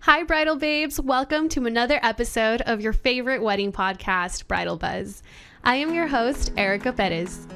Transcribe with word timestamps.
Hi, 0.00 0.22
Bridal 0.22 0.56
Babes. 0.56 1.00
Welcome 1.00 1.48
to 1.50 1.66
another 1.66 1.98
episode 2.02 2.60
of 2.62 2.80
your 2.80 2.92
favorite 2.92 3.42
wedding 3.42 3.72
podcast, 3.72 4.46
Bridal 4.46 4.76
Buzz. 4.76 5.22
I 5.62 5.76
am 5.76 5.94
your 5.94 6.06
host, 6.06 6.52
Erica 6.56 6.92
Perez. 6.92 7.46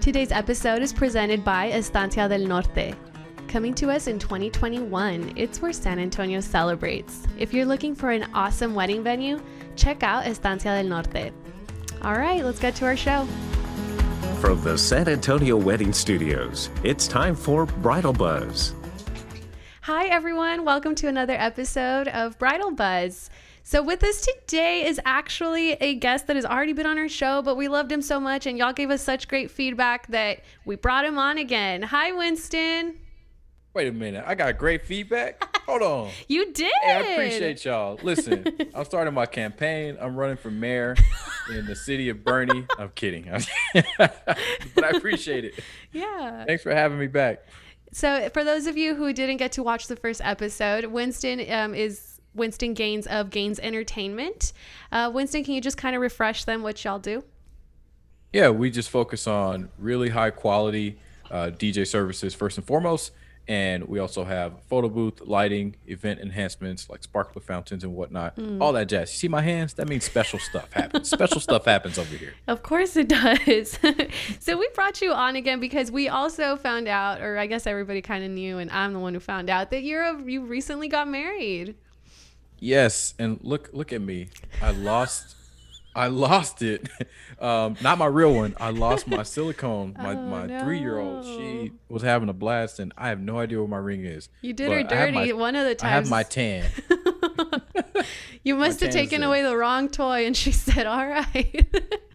Today's 0.00 0.32
episode 0.32 0.80
is 0.82 0.92
presented 0.94 1.44
by 1.44 1.70
Estancia 1.72 2.28
del 2.28 2.46
Norte. 2.46 2.94
Coming 3.48 3.74
to 3.74 3.90
us 3.90 4.06
in 4.06 4.18
2021, 4.18 5.34
it's 5.36 5.60
where 5.60 5.72
San 5.72 5.98
Antonio 5.98 6.40
celebrates. 6.40 7.26
If 7.38 7.52
you're 7.52 7.66
looking 7.66 7.94
for 7.94 8.10
an 8.10 8.30
awesome 8.32 8.74
wedding 8.74 9.02
venue, 9.02 9.40
check 9.76 10.02
out 10.02 10.26
Estancia 10.26 10.70
del 10.80 10.88
Norte. 10.88 11.32
All 12.02 12.16
right, 12.16 12.42
let's 12.42 12.60
get 12.60 12.74
to 12.76 12.86
our 12.86 12.96
show. 12.96 13.26
From 14.40 14.62
the 14.62 14.78
San 14.78 15.06
Antonio 15.06 15.56
Wedding 15.56 15.92
Studios, 15.92 16.70
it's 16.82 17.06
time 17.06 17.34
for 17.34 17.66
Bridal 17.66 18.14
Buzz. 18.14 18.74
Hi, 19.84 20.08
everyone. 20.08 20.66
Welcome 20.66 20.94
to 20.96 21.08
another 21.08 21.32
episode 21.32 22.06
of 22.08 22.38
Bridal 22.38 22.70
Buzz. 22.70 23.30
So, 23.62 23.82
with 23.82 24.04
us 24.04 24.26
today 24.26 24.86
is 24.86 25.00
actually 25.06 25.72
a 25.72 25.94
guest 25.94 26.26
that 26.26 26.36
has 26.36 26.44
already 26.44 26.74
been 26.74 26.84
on 26.84 26.98
our 26.98 27.08
show, 27.08 27.40
but 27.40 27.56
we 27.56 27.66
loved 27.66 27.90
him 27.90 28.02
so 28.02 28.20
much 28.20 28.44
and 28.46 28.58
y'all 28.58 28.74
gave 28.74 28.90
us 28.90 29.00
such 29.00 29.26
great 29.26 29.50
feedback 29.50 30.06
that 30.08 30.44
we 30.66 30.76
brought 30.76 31.06
him 31.06 31.18
on 31.18 31.38
again. 31.38 31.80
Hi, 31.80 32.12
Winston. 32.12 32.98
Wait 33.72 33.88
a 33.88 33.92
minute. 33.92 34.22
I 34.26 34.34
got 34.34 34.58
great 34.58 34.84
feedback. 34.84 35.56
Hold 35.64 35.82
on. 35.82 36.10
You 36.28 36.52
did. 36.52 36.70
Hey, 36.82 36.92
I 36.92 37.00
appreciate 37.00 37.64
y'all. 37.64 37.98
Listen, 38.02 38.44
I'm 38.74 38.84
starting 38.84 39.14
my 39.14 39.24
campaign. 39.24 39.96
I'm 39.98 40.14
running 40.14 40.36
for 40.36 40.50
mayor 40.50 40.94
in 41.50 41.64
the 41.64 41.74
city 41.74 42.10
of 42.10 42.18
Boerne. 42.18 42.68
I'm 42.78 42.90
kidding. 42.90 43.30
but 43.98 44.84
I 44.84 44.90
appreciate 44.90 45.46
it. 45.46 45.54
Yeah. 45.92 46.44
Thanks 46.44 46.62
for 46.62 46.74
having 46.74 46.98
me 46.98 47.06
back. 47.06 47.44
So, 47.92 48.28
for 48.30 48.44
those 48.44 48.66
of 48.66 48.76
you 48.76 48.94
who 48.94 49.12
didn't 49.12 49.38
get 49.38 49.52
to 49.52 49.62
watch 49.62 49.88
the 49.88 49.96
first 49.96 50.20
episode, 50.22 50.84
Winston 50.86 51.44
um, 51.50 51.74
is 51.74 52.20
Winston 52.34 52.74
Gaines 52.74 53.06
of 53.06 53.30
Gaines 53.30 53.58
Entertainment. 53.58 54.52
Uh, 54.92 55.10
Winston, 55.12 55.42
can 55.44 55.54
you 55.54 55.60
just 55.60 55.76
kind 55.76 55.96
of 55.96 56.02
refresh 56.02 56.44
them 56.44 56.62
what 56.62 56.84
y'all 56.84 56.98
do? 56.98 57.24
Yeah, 58.32 58.50
we 58.50 58.70
just 58.70 58.90
focus 58.90 59.26
on 59.26 59.70
really 59.78 60.10
high 60.10 60.30
quality 60.30 60.98
uh, 61.30 61.50
DJ 61.52 61.86
services 61.86 62.34
first 62.34 62.58
and 62.58 62.66
foremost. 62.66 63.12
And 63.50 63.88
we 63.88 63.98
also 63.98 64.22
have 64.22 64.62
photo 64.68 64.88
booth, 64.88 65.22
lighting, 65.22 65.74
event 65.88 66.20
enhancements 66.20 66.88
like 66.88 67.02
sparkler 67.02 67.42
fountains 67.42 67.82
and 67.82 67.96
whatnot. 67.96 68.36
Mm. 68.36 68.60
All 68.60 68.72
that 68.74 68.88
jazz. 68.88 69.10
You 69.12 69.18
see 69.18 69.26
my 69.26 69.42
hands? 69.42 69.74
That 69.74 69.88
means 69.88 70.04
special 70.04 70.38
stuff 70.38 70.72
happens. 70.72 71.10
special 71.10 71.40
stuff 71.40 71.64
happens 71.64 71.98
over 71.98 72.14
here. 72.14 72.34
Of 72.46 72.62
course 72.62 72.94
it 72.94 73.08
does. 73.08 73.76
so 74.38 74.56
we 74.56 74.68
brought 74.76 75.02
you 75.02 75.12
on 75.12 75.34
again 75.34 75.58
because 75.58 75.90
we 75.90 76.08
also 76.08 76.54
found 76.54 76.86
out, 76.86 77.20
or 77.20 77.38
I 77.38 77.48
guess 77.48 77.66
everybody 77.66 78.00
kind 78.00 78.22
of 78.22 78.30
knew, 78.30 78.58
and 78.58 78.70
I'm 78.70 78.92
the 78.92 79.00
one 79.00 79.14
who 79.14 79.20
found 79.20 79.50
out 79.50 79.72
that 79.72 79.82
you're 79.82 80.04
a, 80.04 80.22
you 80.22 80.42
recently 80.44 80.86
got 80.86 81.08
married. 81.08 81.74
Yes, 82.60 83.14
and 83.18 83.40
look 83.42 83.70
look 83.72 83.92
at 83.92 84.00
me. 84.00 84.28
I 84.62 84.70
lost 84.70 85.34
I 85.94 86.06
lost 86.08 86.62
it. 86.62 86.88
Um, 87.40 87.74
not 87.80 87.96
my 87.96 88.04
real 88.04 88.34
one. 88.34 88.54
I 88.60 88.68
lost 88.68 89.08
my 89.08 89.22
silicone. 89.34 89.94
My 89.96 90.12
Oh, 90.14 90.22
my 90.26 90.60
three 90.60 90.78
year 90.78 90.98
old. 90.98 91.24
She 91.24 91.72
was 91.88 92.02
having 92.02 92.28
a 92.28 92.34
blast, 92.34 92.78
and 92.78 92.92
I 92.98 93.08
have 93.08 93.18
no 93.18 93.38
idea 93.38 93.58
where 93.60 93.66
my 93.66 93.78
ring 93.78 94.04
is. 94.04 94.28
You 94.42 94.52
did 94.52 94.70
her 94.70 94.82
dirty 94.82 95.12
my- 95.12 95.32
one 95.32 95.56
of 95.56 95.64
the 95.66 95.74
times. 95.74 95.90
I 95.90 95.94
have 95.94 96.10
my 96.10 96.22
tan. 96.22 96.66
you 98.44 98.56
must 98.56 98.80
have 98.80 98.90
taken 98.90 99.22
away 99.22 99.42
the 99.42 99.56
wrong 99.56 99.88
toy, 99.88 100.26
and 100.26 100.36
she 100.36 100.52
said, 100.52 100.86
"All 100.86 101.06
right." 101.06 101.66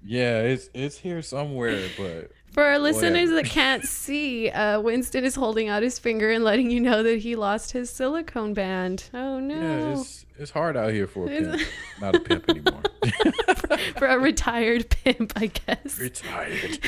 yeah, 0.06 0.42
it's 0.42 0.70
it's 0.76 1.00
here 1.00 1.24
somewhere, 1.24 1.88
but 1.98 2.30
For 2.56 2.64
our 2.64 2.80
listeners 2.80 3.32
Whatever. 3.32 3.36
that 3.36 3.46
can't 3.48 3.84
see, 3.84 4.50
uh, 4.50 4.80
Winston 4.80 5.26
is 5.26 5.36
holding 5.36 5.68
out 5.68 5.84
his 5.84 6.00
finger 6.00 6.32
and 6.32 6.42
letting 6.42 6.72
you 6.72 6.80
know 6.80 7.04
that 7.04 7.20
he 7.20 7.36
lost 7.36 7.74
his 7.74 7.90
silicone 7.90 8.54
band. 8.54 9.10
Oh 9.14 9.42
no! 9.42 9.56
yeah, 9.56 10.00
it's 10.00 10.26
it's 10.40 10.52
hard 10.52 10.78
out 10.78 10.94
here 10.94 11.06
for 11.06 11.26
a 11.26 11.28
pimp. 11.28 11.62
Not 12.00 12.16
a 12.16 12.20
pimp 12.22 12.50
anymore. 12.50 12.82
For 13.98 14.08
a 14.08 14.18
retired 14.18 14.90
pimp, 14.90 15.34
I 15.36 15.48
guess. 15.48 16.00
Retired. 16.00 16.80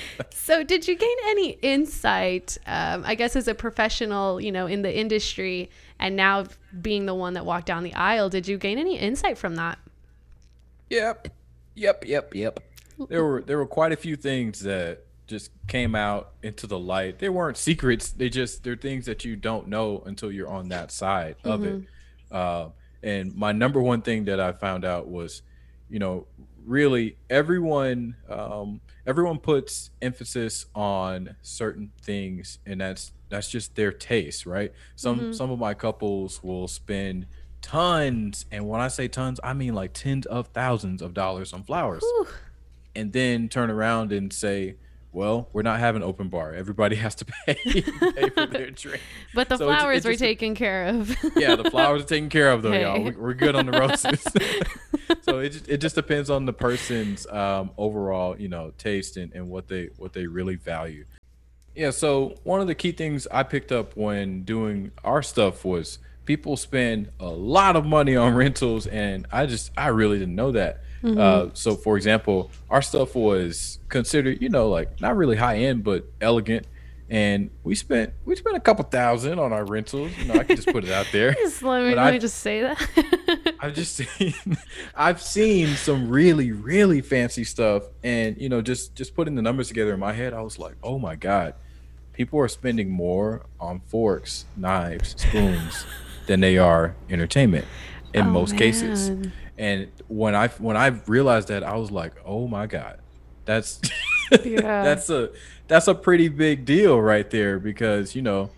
So, 0.30 0.62
did 0.62 0.86
you 0.86 0.94
gain 0.94 1.16
any 1.26 1.50
insight, 1.62 2.56
um, 2.66 3.02
I 3.04 3.16
guess, 3.16 3.34
as 3.34 3.48
a 3.48 3.54
professional, 3.54 4.40
you 4.40 4.52
know, 4.52 4.66
in 4.66 4.82
the 4.82 4.96
industry, 4.96 5.68
and 5.98 6.14
now 6.14 6.44
being 6.80 7.06
the 7.06 7.14
one 7.14 7.34
that 7.34 7.44
walked 7.44 7.66
down 7.66 7.82
the 7.82 7.94
aisle, 7.94 8.28
did 8.30 8.46
you 8.46 8.56
gain 8.56 8.78
any 8.78 8.96
insight 8.96 9.36
from 9.36 9.56
that? 9.56 9.78
Yep. 10.90 11.28
Yep, 11.74 12.04
yep, 12.06 12.34
yep. 12.36 12.60
There 13.08 13.24
were 13.24 13.42
there 13.42 13.58
were 13.58 13.66
quite 13.66 13.92
a 13.92 13.96
few 13.96 14.16
things 14.16 14.60
that 14.60 15.04
just 15.26 15.50
came 15.66 15.94
out 15.94 16.32
into 16.42 16.66
the 16.66 16.78
light. 16.78 17.18
They 17.18 17.28
weren't 17.28 17.56
secrets. 17.56 18.10
They 18.10 18.28
just 18.28 18.62
they're 18.64 18.76
things 18.76 19.06
that 19.06 19.24
you 19.24 19.36
don't 19.36 19.68
know 19.68 20.02
until 20.06 20.30
you're 20.30 20.48
on 20.48 20.68
that 20.68 20.90
side 20.92 21.36
of 21.44 21.64
it. 21.64 21.82
Uh, 22.30 22.68
and 23.02 23.34
my 23.34 23.52
number 23.52 23.80
one 23.80 24.02
thing 24.02 24.24
that 24.26 24.40
I 24.40 24.52
found 24.52 24.84
out 24.84 25.08
was, 25.08 25.42
you 25.90 25.98
know, 25.98 26.26
really 26.64 27.16
everyone 27.30 28.16
um, 28.28 28.80
everyone 29.06 29.38
puts 29.38 29.90
emphasis 30.02 30.66
on 30.74 31.36
certain 31.42 31.92
things, 32.02 32.58
and 32.66 32.80
that's 32.80 33.12
that's 33.28 33.50
just 33.50 33.74
their 33.74 33.92
taste, 33.92 34.46
right? 34.46 34.72
Some 34.96 35.18
some 35.34 35.50
of 35.50 35.58
my 35.58 35.74
couples 35.74 36.42
will 36.42 36.68
spend 36.68 37.26
tons, 37.62 38.46
and 38.50 38.68
when 38.68 38.80
I 38.80 38.88
say 38.88 39.08
tons, 39.08 39.40
I 39.42 39.52
mean 39.54 39.74
like 39.74 39.92
tens 39.92 40.26
of 40.26 40.48
thousands 40.48 41.02
of 41.02 41.14
dollars 41.14 41.52
on 41.52 41.62
flowers 41.64 42.02
Whew. 42.02 42.28
And 42.96 43.12
then 43.12 43.48
turn 43.48 43.70
around 43.70 44.10
and 44.12 44.32
say, 44.32 44.76
"Well, 45.12 45.48
we're 45.52 45.62
not 45.62 45.78
having 45.78 46.02
open 46.02 46.28
bar. 46.28 46.52
Everybody 46.54 46.96
has 46.96 47.14
to 47.16 47.24
pay, 47.46 47.54
pay 47.54 48.28
for 48.30 48.46
their 48.46 48.70
drink." 48.82 49.00
But 49.34 49.48
the 49.48 49.58
So 49.58 49.66
flowers 49.66 50.04
were 50.04 50.14
taken 50.16 50.54
care 50.54 50.86
of. 50.86 51.14
Yeah, 51.36 51.54
the 51.56 51.70
flowers 51.70 52.02
are 52.02 52.06
taken 52.06 52.28
care 52.28 52.50
of 52.50 52.62
though, 52.62 52.72
y'all. 52.72 53.02
We- 53.02 53.10
We're 53.12 53.34
good 53.34 53.54
on 53.54 53.66
the 53.66 53.72
roses. 53.78 54.22
so 55.22 55.38
it 55.38 55.50
just, 55.50 55.68
it 55.68 55.78
just 55.80 55.94
depends 55.94 56.30
on 56.30 56.46
the 56.46 56.52
person's 56.52 57.26
um, 57.28 57.70
overall, 57.78 58.36
you 58.38 58.48
know, 58.48 58.72
taste 58.78 59.16
and, 59.16 59.32
and 59.34 59.48
what 59.48 59.68
they 59.68 59.90
what 59.98 60.12
they 60.12 60.26
really 60.26 60.56
value. 60.56 61.04
Yeah, 61.74 61.90
so 61.90 62.36
one 62.42 62.60
of 62.62 62.66
the 62.68 62.74
key 62.74 62.92
things 62.92 63.26
I 63.30 63.42
picked 63.42 63.70
up 63.70 63.96
when 63.96 64.44
doing 64.44 64.92
our 65.04 65.22
stuff 65.22 65.62
was 65.62 65.98
people 66.24 66.56
spend 66.56 67.10
a 67.20 67.28
lot 67.28 67.76
of 67.76 67.84
money 67.84 68.16
on 68.16 68.34
rentals, 68.34 68.86
and 68.86 69.26
I 69.30 69.44
just 69.46 69.70
I 69.76 69.88
really 69.88 70.18
didn't 70.18 70.34
know 70.36 70.52
that. 70.52 70.80
Uh, 71.04 71.50
so, 71.52 71.74
for 71.76 71.96
example, 71.96 72.50
our 72.70 72.82
stuff 72.82 73.14
was 73.14 73.78
considered, 73.88 74.40
you 74.42 74.48
know, 74.48 74.68
like 74.68 75.00
not 75.00 75.16
really 75.16 75.36
high 75.36 75.58
end, 75.58 75.84
but 75.84 76.04
elegant, 76.20 76.66
and 77.08 77.50
we 77.62 77.74
spent 77.76 78.12
we 78.24 78.34
spent 78.34 78.56
a 78.56 78.60
couple 78.60 78.82
thousand 78.84 79.38
on 79.38 79.52
our 79.52 79.64
rentals. 79.64 80.10
You 80.18 80.24
know, 80.24 80.34
I 80.34 80.42
can 80.44 80.56
just 80.56 80.68
put 80.68 80.82
it 80.84 80.90
out 80.90 81.06
there. 81.12 81.32
just 81.34 81.62
let 81.62 81.84
me, 81.86 81.94
let 81.94 82.10
me 82.10 82.16
I- 82.16 82.18
just 82.18 82.38
say 82.38 82.62
that. 82.62 83.54
I've 83.60 83.74
just 83.74 83.94
seen 83.96 84.34
I've 84.94 85.22
seen 85.22 85.68
some 85.76 86.08
really 86.08 86.52
really 86.52 87.00
fancy 87.00 87.42
stuff 87.44 87.84
and 88.04 88.36
you 88.40 88.48
know 88.48 88.60
just 88.60 88.94
just 88.94 89.14
putting 89.14 89.34
the 89.34 89.42
numbers 89.42 89.68
together 89.68 89.94
in 89.94 90.00
my 90.00 90.12
head 90.12 90.34
I 90.34 90.42
was 90.42 90.58
like 90.58 90.74
oh 90.82 90.98
my 90.98 91.16
god 91.16 91.54
people 92.12 92.38
are 92.38 92.48
spending 92.48 92.90
more 92.90 93.46
on 93.58 93.80
forks 93.80 94.44
knives 94.56 95.14
spoons 95.18 95.86
than 96.26 96.40
they 96.40 96.58
are 96.58 96.94
entertainment 97.08 97.64
in 98.12 98.26
Oh, 98.26 98.30
most 98.30 98.56
cases 98.58 99.10
man. 99.10 99.32
And 99.58 99.88
when 100.08 100.34
I 100.34 100.48
when 100.48 100.76
I 100.76 100.88
realized 101.06 101.48
that 101.48 101.62
I 101.64 101.76
was 101.76 101.90
like 101.90 102.12
oh 102.24 102.46
my 102.46 102.66
god 102.66 102.98
that's 103.44 103.80
Yeah. 104.44 104.82
that's 104.82 105.08
a 105.10 105.30
that's 105.68 105.86
a 105.88 105.94
pretty 105.94 106.28
big 106.28 106.64
deal 106.64 107.00
right 107.00 107.28
there 107.30 107.58
because 107.58 108.14
you 108.14 108.22
know 108.22 108.50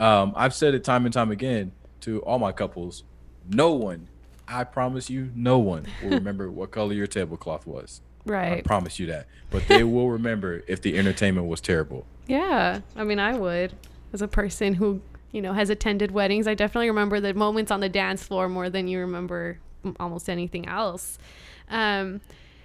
um, 0.00 0.32
I've 0.36 0.54
said 0.54 0.74
it 0.74 0.84
time 0.84 1.04
and 1.06 1.12
time 1.14 1.30
again 1.30 1.72
to 2.00 2.20
all 2.22 2.38
my 2.38 2.52
couples 2.52 3.04
no 3.48 3.72
one 3.72 4.08
I 4.46 4.64
promise 4.64 5.08
you 5.08 5.30
no 5.34 5.58
one 5.58 5.86
will 6.02 6.10
remember 6.18 6.50
what 6.50 6.70
color 6.70 6.92
your 6.92 7.06
tablecloth 7.06 7.66
was 7.66 8.00
Right. 8.26 8.58
I 8.58 8.62
promise 8.62 8.98
you 8.98 9.06
that 9.06 9.26
but 9.50 9.62
they 9.68 9.82
will 9.84 10.10
remember 10.10 10.62
if 10.68 10.82
the 10.82 10.98
entertainment 10.98 11.46
was 11.46 11.60
terrible 11.60 12.06
Yeah. 12.26 12.80
I 12.96 13.04
mean, 13.04 13.18
I 13.18 13.36
would. 13.38 13.74
As 14.12 14.22
a 14.22 14.28
person 14.28 14.74
who, 14.74 15.00
you 15.32 15.42
know, 15.42 15.52
has 15.54 15.70
attended 15.70 16.10
weddings, 16.12 16.46
I 16.46 16.54
definitely 16.54 16.88
remember 16.88 17.18
the 17.20 17.34
moments 17.34 17.70
on 17.72 17.80
the 17.80 17.88
dance 17.88 18.22
floor 18.22 18.48
more 18.48 18.70
than 18.70 18.86
you 18.88 19.00
remember 19.00 19.58
almost 20.00 20.28
anything 20.28 20.66
else. 20.66 21.18
Um, 21.68 22.20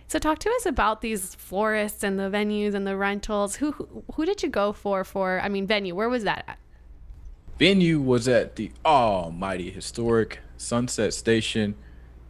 so 0.08 0.18
talk 0.18 0.40
to 0.40 0.50
us 0.50 0.66
about 0.66 1.02
these 1.02 1.36
florists 1.36 2.04
and 2.04 2.18
the 2.18 2.30
venues 2.30 2.74
and 2.74 2.88
the 2.88 2.98
rentals. 2.98 3.58
Who 3.58 3.72
who, 3.74 4.04
who 4.16 4.26
did 4.26 4.42
you 4.42 4.50
go 4.50 4.74
for 4.74 5.04
for 5.04 5.40
I 5.42 5.50
mean 5.50 5.68
venue? 5.68 5.94
Where 5.96 6.10
was 6.10 6.24
that 6.24 6.46
at? 6.48 6.58
venue 7.60 8.00
was 8.00 8.28
at 8.28 8.56
the 8.56 8.72
almighty 8.86 9.70
historic 9.70 10.40
Sunset 10.58 11.14
Station. 11.14 11.76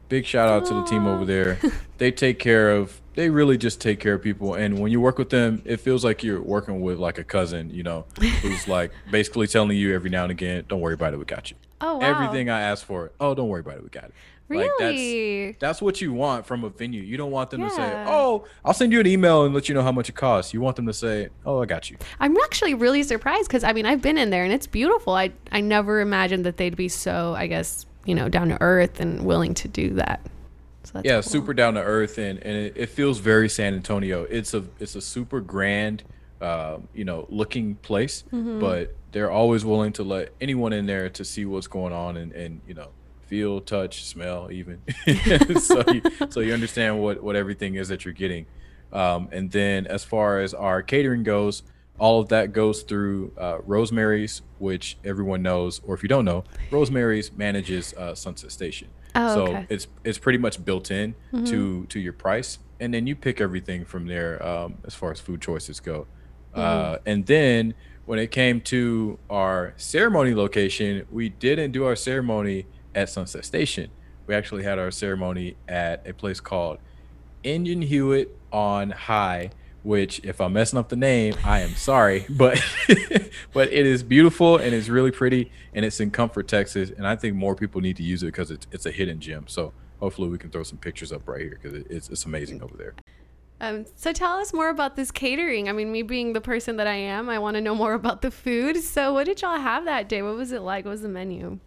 Big 0.09 0.25
shout 0.25 0.50
out 0.50 0.65
to 0.65 0.74
the 0.74 0.83
team 0.83 1.06
over 1.07 1.24
there. 1.24 1.59
They 2.00 2.12
take 2.12 2.39
care 2.39 2.71
of 2.71 3.01
they 3.15 3.30
really 3.30 3.57
just 3.57 3.81
take 3.81 4.00
care 4.00 4.13
of 4.13 4.21
people 4.21 4.53
and 4.53 4.80
when 4.80 4.89
you 4.89 5.01
work 5.01 5.18
with 5.18 5.30
them, 5.30 5.62
it 5.65 5.81
feels 5.81 6.06
like 6.06 6.24
you're 6.24 6.42
working 6.42 6.80
with 6.80 6.97
like 6.97 7.18
a 7.18 7.25
cousin, 7.25 7.69
you 7.69 7.83
know, 7.83 8.06
who's 8.42 8.69
like 8.69 8.92
basically 9.12 9.47
telling 9.47 9.75
you 9.75 9.94
every 9.94 10.09
now 10.09 10.24
and 10.24 10.31
again, 10.31 10.63
don't 10.69 10.80
worry 10.80 10.94
about 10.94 11.13
it, 11.13 11.18
we 11.18 11.25
got 11.25 11.51
you. 11.51 11.57
Oh 11.81 11.98
wow. 11.98 12.06
Everything 12.06 12.50
I 12.50 12.62
asked 12.62 12.86
for, 12.86 13.12
oh, 13.20 13.36
don't 13.36 13.48
worry 13.48 13.62
about 13.62 13.78
it, 13.78 13.84
we 13.84 13.90
got 13.90 14.06
it. 14.06 14.14
Like 14.50 14.70
Really? 14.80 15.52
that's 15.52 15.60
that's 15.60 15.81
what 15.81 16.02
you 16.02 16.12
want 16.12 16.46
from 16.46 16.64
a 16.64 16.70
venue. 16.70 17.04
You 17.04 17.18
don't 17.18 17.30
want 17.30 17.52
them 17.52 17.62
to 17.62 17.70
say, 17.70 18.04
"Oh, 18.08 18.48
I'll 18.66 18.74
send 18.74 18.92
you 18.92 19.00
an 19.00 19.06
email 19.06 19.46
and 19.46 19.54
let 19.54 19.70
you 19.70 19.76
know 19.76 19.84
how 19.84 19.92
much 19.92 20.10
it 20.10 20.16
costs." 20.16 20.56
You 20.56 20.62
want 20.62 20.76
them 20.76 20.88
to 20.88 20.94
say, 20.94 21.30
"Oh, 21.46 21.62
I 21.62 21.68
got 21.68 21.92
you." 21.92 21.98
I'm 22.20 22.36
actually 22.38 22.74
really 22.74 23.04
surprised 23.04 23.48
because 23.48 23.64
I 23.64 23.74
mean 23.74 23.86
I've 23.86 24.02
been 24.02 24.18
in 24.18 24.31
there 24.31 24.44
and 24.44 24.52
it's 24.52 24.66
beautiful. 24.66 25.14
I 25.14 25.34
I 25.52 25.62
never 25.62 26.02
imagined 26.02 26.48
that 26.48 26.58
they'd 26.58 26.76
be 26.76 26.88
so 26.88 27.36
I 27.38 27.46
guess 27.46 27.86
you 28.06 28.16
know, 28.16 28.28
down 28.30 28.50
to 28.50 28.60
earth 28.62 29.00
and 29.00 29.24
willing 29.24 29.54
to 29.54 29.68
do 29.68 29.94
that. 29.96 30.22
So 30.84 31.02
yeah, 31.04 31.16
cool. 31.16 31.22
super 31.22 31.54
down 31.54 31.76
to 31.76 31.81
earth, 31.81 32.18
and 32.18 32.40
and 32.40 32.58
it, 32.58 32.74
it, 32.76 32.90
feels 32.90 33.20
very 33.20 33.50
San 33.50 33.76
Antonio. 33.76 34.24
It's 34.24 34.54
a 34.56 34.64
it's 34.80 34.96
a 34.96 35.02
super 35.02 35.42
grand, 35.42 36.04
uh, 36.42 36.78
you 36.96 37.06
know, 37.06 37.28
looking 37.30 37.76
place, 37.76 38.24
mm-hmm. 38.34 38.60
but 38.60 38.96
they're 39.11 39.31
always 39.31 39.65
willing 39.65 39.94
to 39.94 40.03
let 40.03 40.29
anyone 40.39 40.73
in 40.73 40.85
there 40.85 41.09
to 41.09 41.25
see 41.25 41.45
what's 41.45 41.67
going 41.67 41.94
on 41.94 42.17
and 42.17 42.31
and 42.31 42.61
you 42.67 42.73
know 42.73 42.89
feel, 43.29 43.61
touch, 43.61 44.03
smell, 44.06 44.51
even. 44.51 44.81
so 45.59 45.83
you, 45.91 46.01
so 46.29 46.39
you 46.39 46.51
understand 46.51 47.00
what 47.00 47.21
what 47.21 47.35
everything 47.35 47.75
is 47.75 47.88
that 47.89 48.03
you're 48.03 48.13
getting. 48.13 48.45
Um, 48.91 49.29
and 49.31 49.51
then 49.51 49.85
as 49.85 50.03
far 50.03 50.39
as 50.39 50.56
our 50.56 50.81
catering 50.81 51.21
goes, 51.21 51.61
all 52.00 52.19
of 52.19 52.29
that 52.29 52.53
goes 52.53 52.81
through 52.81 53.33
uh, 53.38 53.59
Rosemary's, 53.63 54.41
which 54.57 54.97
everyone 55.06 55.44
knows, 55.44 55.79
or 55.85 55.94
if 55.94 56.01
you 56.01 56.09
don't 56.09 56.25
know, 56.25 56.44
Rosemary's 56.71 57.31
manages 57.31 57.94
uh, 57.94 58.15
Sunset 58.15 58.51
Station. 58.51 58.88
Oh, 59.15 59.35
so 59.35 59.41
okay. 59.47 59.67
it's 59.69 59.88
it's 60.03 60.17
pretty 60.17 60.39
much 60.39 60.63
built 60.63 60.89
in 60.91 61.13
mm-hmm. 61.31 61.45
to 61.45 61.85
to 61.85 62.00
your 62.00 62.13
price, 62.13 62.57
and 62.79 62.94
then 62.94 63.06
you 63.06 63.15
pick 63.15 63.39
everything 63.39 63.85
from 63.85 64.07
there 64.07 64.44
um, 64.45 64.79
as 64.85 64.95
far 64.95 65.11
as 65.11 65.19
food 65.19 65.41
choices 65.41 65.79
go. 65.79 66.07
Mm-hmm. 66.56 66.59
Uh, 66.59 66.97
and 67.06 67.25
then 67.27 67.75
when 68.09 68.17
it 68.17 68.31
came 68.31 68.59
to 68.59 69.19
our 69.29 69.71
ceremony 69.77 70.33
location, 70.33 71.06
we 71.11 71.29
didn't 71.29 71.69
do 71.69 71.85
our 71.85 71.95
ceremony 71.95 72.65
at 72.95 73.07
Sunset 73.07 73.45
Station. 73.45 73.91
We 74.25 74.33
actually 74.33 74.63
had 74.63 74.79
our 74.79 74.89
ceremony 74.89 75.57
at 75.67 76.07
a 76.07 76.13
place 76.15 76.39
called 76.39 76.79
Indian 77.44 77.83
Hewitt 77.83 78.35
on 78.51 78.89
High, 78.89 79.51
which 79.83 80.21
if 80.23 80.41
I'm 80.41 80.53
messing 80.53 80.79
up 80.79 80.89
the 80.89 80.95
name, 80.95 81.35
I 81.44 81.59
am 81.59 81.75
sorry, 81.75 82.25
but 82.31 82.59
but 83.53 83.71
it 83.71 83.85
is 83.85 84.01
beautiful 84.01 84.57
and 84.57 84.73
it's 84.73 84.89
really 84.89 85.11
pretty 85.11 85.51
and 85.75 85.85
it's 85.85 86.00
in 86.00 86.09
Comfort, 86.09 86.47
Texas, 86.47 86.89
and 86.89 87.06
I 87.06 87.15
think 87.15 87.35
more 87.35 87.53
people 87.53 87.79
need 87.79 87.97
to 87.97 88.03
use 88.03 88.23
it 88.23 88.27
because 88.29 88.50
it's 88.50 88.65
it's 88.71 88.88
a 88.88 88.91
hidden 88.91 89.19
gem. 89.19 89.45
So 89.47 89.71
hopefully 90.00 90.29
we 90.29 90.39
can 90.39 90.50
throw 90.50 90.63
some 90.63 90.79
pictures 90.79 91.11
up 91.11 91.27
right 91.27 91.41
here 91.41 91.59
because 91.61 91.85
it's 91.88 92.09
it's 92.09 92.25
amazing 92.25 92.63
over 92.63 92.75
there. 92.75 92.95
Um, 93.61 93.85
so 93.95 94.13
tell 94.13 94.38
us 94.38 94.53
more 94.53 94.69
about 94.69 94.95
this 94.95 95.11
catering. 95.11 95.67
I 95.67 95.73
mean, 95.73 95.91
me 95.91 96.01
being 96.01 96.33
the 96.33 96.41
person 96.41 96.77
that 96.77 96.88
I 96.88 96.95
am, 96.95 97.29
I 97.29 97.39
want 97.39 97.56
to 97.56 97.61
know 97.61 97.75
more 97.75 97.94
about 98.01 98.21
the 98.21 98.31
food. 98.31 98.77
So 98.77 99.13
what 99.13 99.25
did 99.25 99.41
y'all 99.41 99.59
have 99.59 99.85
that 99.85 100.07
day? 100.07 100.21
What 100.21 100.35
was 100.35 100.51
it 100.51 100.61
like? 100.61 100.85
What 100.85 100.91
was 100.91 101.01
the 101.01 101.09
menu? 101.09 101.59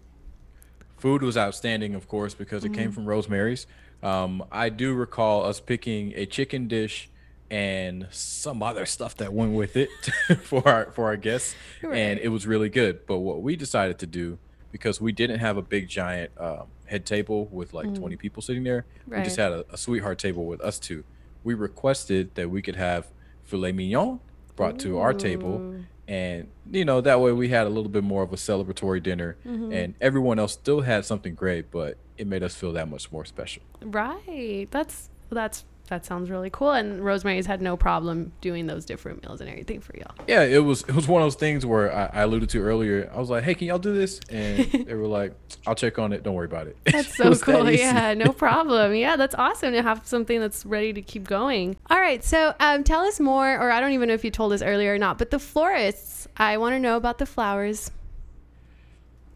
Food 0.96 1.22
was 1.22 1.36
outstanding, 1.36 1.94
of 1.94 2.08
course, 2.08 2.34
because 2.34 2.64
it 2.64 2.68
mm-hmm. 2.68 2.80
came 2.80 2.92
from 2.92 3.06
Rosemary's. 3.06 3.66
Um, 4.02 4.44
I 4.50 4.68
do 4.68 4.94
recall 4.94 5.44
us 5.44 5.60
picking 5.60 6.12
a 6.16 6.26
chicken 6.26 6.68
dish 6.68 7.08
and 7.50 8.08
some 8.10 8.62
other 8.62 8.86
stuff 8.86 9.16
that 9.18 9.32
went 9.32 9.52
with 9.52 9.76
it 9.76 9.90
for 10.42 10.66
our 10.66 10.90
for 10.92 11.04
our 11.04 11.16
guests, 11.16 11.54
right. 11.82 11.96
and 11.96 12.18
it 12.18 12.28
was 12.28 12.46
really 12.46 12.70
good. 12.70 13.06
But 13.06 13.18
what 13.18 13.42
we 13.42 13.56
decided 13.56 13.98
to 13.98 14.06
do, 14.06 14.38
because 14.72 15.00
we 15.00 15.12
didn't 15.12 15.40
have 15.40 15.56
a 15.58 15.62
big 15.62 15.86
giant 15.86 16.32
um, 16.38 16.68
head 16.86 17.04
table 17.04 17.46
with 17.52 17.74
like 17.74 17.88
mm. 17.88 17.98
20 17.98 18.16
people 18.16 18.42
sitting 18.42 18.64
there, 18.64 18.86
right. 19.06 19.18
we 19.18 19.24
just 19.24 19.36
had 19.36 19.52
a, 19.52 19.66
a, 19.70 19.76
sweetheart 19.76 20.18
table 20.18 20.46
with 20.46 20.60
us 20.62 20.78
two. 20.78 21.04
We 21.44 21.54
requested 21.54 22.34
that 22.34 22.50
we 22.50 22.62
could 22.62 22.76
have 22.76 23.08
filet 23.44 23.72
mignon 23.72 24.20
brought 24.56 24.74
Ooh. 24.74 24.90
to 24.90 24.98
our 24.98 25.14
table, 25.14 25.84
and 26.06 26.48
you 26.70 26.84
know 26.84 27.00
that 27.00 27.20
way 27.20 27.32
we 27.32 27.48
had 27.48 27.66
a 27.66 27.70
little 27.70 27.90
bit 27.90 28.04
more 28.04 28.22
of 28.22 28.32
a 28.32 28.36
celebratory 28.36 29.02
dinner, 29.02 29.36
mm-hmm. 29.46 29.72
and 29.72 29.94
everyone 30.00 30.38
else 30.38 30.52
still 30.52 30.82
had 30.82 31.04
something 31.04 31.34
great, 31.34 31.70
but 31.70 31.96
it 32.18 32.26
made 32.26 32.42
us 32.42 32.54
feel 32.54 32.72
that 32.72 32.88
much 32.88 33.10
more 33.10 33.24
special. 33.24 33.62
Right. 33.80 34.68
That's 34.70 35.08
that's 35.30 35.64
that 35.88 36.06
sounds 36.06 36.30
really 36.30 36.50
cool. 36.50 36.72
And 36.72 37.04
Rosemary's 37.04 37.46
had 37.46 37.60
no 37.60 37.76
problem 37.76 38.32
doing 38.40 38.66
those 38.66 38.84
different 38.84 39.22
meals 39.22 39.40
and 39.40 39.50
everything 39.50 39.80
for 39.80 39.96
y'all. 39.96 40.14
Yeah, 40.26 40.42
it 40.42 40.64
was 40.64 40.82
it 40.82 40.94
was 40.94 41.08
one 41.08 41.22
of 41.22 41.26
those 41.26 41.34
things 41.34 41.66
where 41.66 41.92
I, 41.92 42.20
I 42.20 42.22
alluded 42.22 42.48
to 42.50 42.62
earlier. 42.62 43.10
I 43.14 43.18
was 43.18 43.30
like, 43.30 43.44
"Hey, 43.44 43.54
can 43.54 43.66
y'all 43.66 43.78
do 43.78 43.94
this?" 43.94 44.20
And 44.30 44.64
they 44.86 44.94
were 44.94 45.06
like, 45.06 45.34
"I'll 45.66 45.74
check 45.74 45.98
on 45.98 46.12
it. 46.12 46.22
Don't 46.22 46.34
worry 46.34 46.46
about 46.46 46.66
it." 46.66 46.76
That's 46.84 47.14
so 47.16 47.34
cool. 47.34 47.64
That 47.64 47.76
yeah, 47.76 48.14
no 48.14 48.32
problem. 48.32 48.94
Yeah, 48.94 49.16
that's 49.16 49.34
awesome 49.34 49.72
to 49.72 49.82
have 49.82 50.06
something 50.06 50.40
that's 50.40 50.64
ready 50.64 50.92
to 50.92 51.02
keep 51.02 51.24
going. 51.24 51.76
All 51.90 52.00
right, 52.00 52.24
so 52.24 52.54
um, 52.60 52.84
tell 52.84 53.02
us 53.02 53.20
more, 53.20 53.54
or 53.58 53.70
I 53.70 53.80
don't 53.80 53.92
even 53.92 54.08
know 54.08 54.14
if 54.14 54.24
you 54.24 54.30
told 54.30 54.52
us 54.52 54.62
earlier 54.62 54.94
or 54.94 54.98
not, 54.98 55.18
but 55.18 55.30
the 55.30 55.38
florists. 55.38 56.28
I 56.36 56.56
want 56.56 56.72
to 56.74 56.80
know 56.80 56.96
about 56.96 57.18
the 57.18 57.26
flowers. 57.26 57.90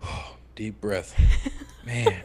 Deep 0.55 0.81
breath, 0.81 1.15
man. 1.85 2.23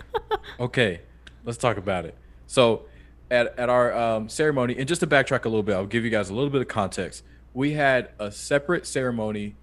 okay, 0.57 1.01
let's 1.43 1.57
talk 1.57 1.75
about 1.75 2.05
it. 2.05 2.15
So 2.47 2.83
at, 3.31 3.57
at 3.57 3.69
our 3.69 3.93
um, 3.93 4.29
ceremony, 4.29 4.75
and 4.77 4.87
just 4.87 4.99
to 4.99 5.07
backtrack 5.07 5.45
a 5.45 5.49
little 5.49 5.63
bit, 5.63 5.73
I'll 5.73 5.87
give 5.87 6.03
you 6.03 6.11
guys 6.11 6.29
a 6.29 6.33
little 6.33 6.49
bit 6.49 6.61
of 6.61 6.67
context. 6.67 7.23
We 7.53 7.73
had 7.73 8.09
a 8.19 8.31
separate 8.31 8.85
ceremony 8.85 9.55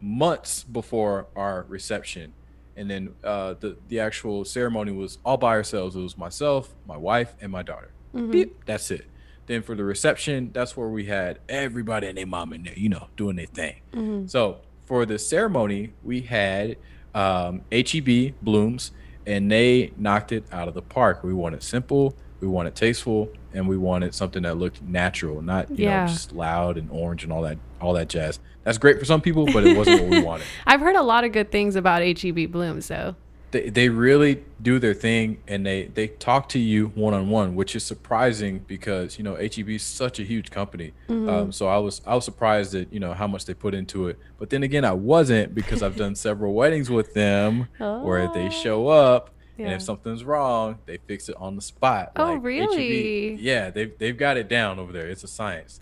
months 0.00 0.62
before 0.62 1.26
our 1.34 1.66
reception, 1.68 2.32
and 2.76 2.88
then 2.88 3.14
uh, 3.24 3.54
the 3.58 3.76
the 3.88 4.00
actual 4.00 4.44
ceremony 4.44 4.92
was 4.92 5.18
all 5.24 5.36
by 5.36 5.54
ourselves. 5.54 5.96
It 5.96 6.00
was 6.00 6.16
myself, 6.16 6.74
my 6.86 6.96
wife, 6.96 7.34
and 7.40 7.50
my 7.50 7.62
daughter. 7.62 7.90
Mm-hmm. 8.14 8.52
That's 8.64 8.90
it. 8.90 9.06
Then 9.46 9.62
for 9.62 9.74
the 9.74 9.84
reception, 9.84 10.50
that's 10.52 10.76
where 10.76 10.88
we 10.88 11.06
had 11.06 11.38
everybody 11.48 12.06
and 12.06 12.16
their 12.16 12.26
mom 12.26 12.52
in 12.52 12.64
there, 12.64 12.74
you 12.74 12.88
know, 12.88 13.08
doing 13.16 13.36
their 13.36 13.46
thing. 13.46 13.76
Mm-hmm. 13.92 14.26
So 14.26 14.60
for 14.86 15.06
the 15.06 15.18
ceremony, 15.18 15.92
we 16.02 16.22
had 16.22 16.76
um, 17.14 17.62
HEB 17.70 18.34
Blooms, 18.42 18.90
and 19.24 19.50
they 19.50 19.92
knocked 19.96 20.32
it 20.32 20.44
out 20.50 20.68
of 20.68 20.74
the 20.74 20.82
park. 20.82 21.22
We 21.22 21.32
wanted 21.32 21.62
simple 21.62 22.16
we 22.40 22.48
wanted 22.48 22.74
tasteful 22.74 23.30
and 23.52 23.66
we 23.68 23.76
wanted 23.76 24.14
something 24.14 24.42
that 24.42 24.56
looked 24.58 24.82
natural, 24.82 25.42
not 25.42 25.70
you 25.70 25.84
yeah. 25.84 26.04
know 26.04 26.12
just 26.12 26.32
loud 26.32 26.76
and 26.76 26.90
orange 26.90 27.24
and 27.24 27.32
all 27.32 27.42
that 27.42 27.58
all 27.80 27.92
that 27.94 28.08
jazz. 28.08 28.38
That's 28.64 28.78
great 28.78 28.98
for 28.98 29.04
some 29.04 29.20
people, 29.20 29.46
but 29.46 29.66
it 29.66 29.76
wasn't 29.76 30.02
what 30.02 30.10
we 30.10 30.22
wanted. 30.24 30.46
I've 30.66 30.80
heard 30.80 30.96
a 30.96 31.02
lot 31.02 31.24
of 31.24 31.32
good 31.32 31.50
things 31.52 31.76
about 31.76 32.02
HEB 32.02 32.50
Bloom, 32.50 32.80
so 32.80 33.14
they, 33.52 33.70
they 33.70 33.88
really 33.88 34.44
do 34.60 34.78
their 34.78 34.94
thing 34.94 35.38
and 35.46 35.64
they 35.64 35.86
they 35.86 36.08
talk 36.08 36.48
to 36.50 36.58
you 36.58 36.88
one 36.88 37.14
on 37.14 37.30
one, 37.30 37.54
which 37.54 37.76
is 37.76 37.84
surprising 37.84 38.64
because 38.66 39.18
you 39.18 39.24
know 39.24 39.36
HEB 39.36 39.70
is 39.70 39.82
such 39.82 40.18
a 40.18 40.24
huge 40.24 40.50
company. 40.50 40.92
Mm-hmm. 41.08 41.28
Um, 41.28 41.52
so 41.52 41.68
I 41.68 41.78
was 41.78 42.02
I 42.06 42.14
was 42.14 42.24
surprised 42.24 42.74
at 42.74 42.92
you 42.92 43.00
know 43.00 43.14
how 43.14 43.26
much 43.26 43.44
they 43.44 43.54
put 43.54 43.74
into 43.74 44.08
it, 44.08 44.18
but 44.38 44.50
then 44.50 44.62
again 44.62 44.84
I 44.84 44.92
wasn't 44.92 45.54
because 45.54 45.82
I've 45.82 45.96
done 45.96 46.14
several 46.14 46.52
weddings 46.60 46.90
with 46.90 47.14
them 47.14 47.68
oh. 47.80 48.02
where 48.02 48.28
they 48.32 48.46
oh. 48.46 48.50
show 48.50 48.88
up 48.88 49.30
yeah. 49.56 49.66
And 49.66 49.74
if 49.74 49.82
something's 49.82 50.24
wrong, 50.24 50.78
they 50.86 50.98
fix 50.98 51.28
it 51.28 51.36
on 51.38 51.56
the 51.56 51.62
spot. 51.62 52.12
Oh, 52.16 52.34
like 52.34 52.42
really? 52.42 53.32
HEB, 53.32 53.40
yeah, 53.40 53.70
they've 53.70 53.96
they've 53.98 54.16
got 54.16 54.36
it 54.36 54.48
down 54.48 54.78
over 54.78 54.92
there. 54.92 55.08
It's 55.08 55.24
a 55.24 55.28
science. 55.28 55.80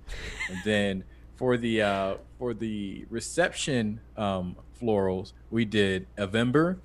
and 0.48 0.58
then 0.64 1.04
for 1.36 1.56
the 1.56 1.82
uh, 1.82 2.14
for 2.38 2.54
the 2.54 3.06
reception 3.10 4.00
um, 4.16 4.56
florals, 4.80 5.32
we 5.50 5.64
did 5.64 6.06
November. 6.16 6.78